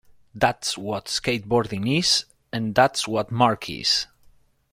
[0.33, 4.07] That's what skateboarding is and that's what Mark is.